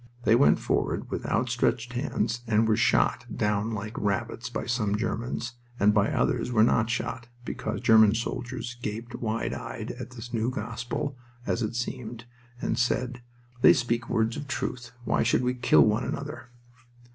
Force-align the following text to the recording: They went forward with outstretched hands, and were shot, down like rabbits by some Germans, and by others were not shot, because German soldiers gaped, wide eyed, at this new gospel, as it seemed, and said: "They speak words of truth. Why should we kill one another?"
They 0.23 0.33
went 0.33 0.57
forward 0.57 1.11
with 1.11 1.27
outstretched 1.27 1.93
hands, 1.93 2.41
and 2.47 2.67
were 2.67 2.75
shot, 2.75 3.27
down 3.37 3.75
like 3.75 3.95
rabbits 3.95 4.49
by 4.49 4.65
some 4.65 4.97
Germans, 4.97 5.53
and 5.79 5.93
by 5.93 6.09
others 6.11 6.51
were 6.51 6.63
not 6.63 6.89
shot, 6.89 7.27
because 7.45 7.81
German 7.81 8.15
soldiers 8.15 8.77
gaped, 8.81 9.13
wide 9.13 9.53
eyed, 9.53 9.91
at 9.91 10.09
this 10.09 10.33
new 10.33 10.49
gospel, 10.49 11.15
as 11.45 11.61
it 11.61 11.75
seemed, 11.75 12.25
and 12.59 12.79
said: 12.79 13.21
"They 13.61 13.73
speak 13.73 14.09
words 14.09 14.35
of 14.35 14.47
truth. 14.47 14.91
Why 15.05 15.21
should 15.21 15.43
we 15.43 15.53
kill 15.53 15.81
one 15.85 16.03
another?" 16.03 16.49